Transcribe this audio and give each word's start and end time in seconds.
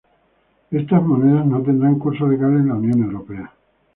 Estas 0.71 1.03
monedas 1.03 1.45
no 1.45 1.61
tendrán 1.61 1.99
curso 1.99 2.25
legal 2.27 2.53
en 2.53 2.69
la 2.69 2.73
Unión 2.73 3.03
Europea. 3.03 3.53